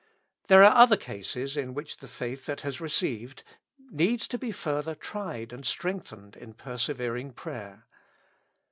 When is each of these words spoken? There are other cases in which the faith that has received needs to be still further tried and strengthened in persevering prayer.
There 0.47 0.63
are 0.63 0.75
other 0.75 0.97
cases 0.97 1.55
in 1.55 1.75
which 1.75 1.97
the 1.97 2.07
faith 2.07 2.47
that 2.47 2.61
has 2.61 2.81
received 2.81 3.43
needs 3.91 4.27
to 4.29 4.39
be 4.39 4.51
still 4.51 4.71
further 4.73 4.95
tried 4.95 5.53
and 5.53 5.63
strengthened 5.63 6.35
in 6.35 6.55
persevering 6.55 7.33
prayer. 7.33 7.85